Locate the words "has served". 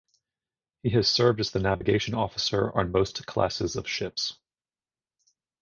0.95-1.39